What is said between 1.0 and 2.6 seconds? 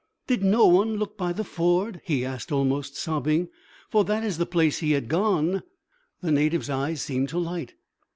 by the ford?" he asked,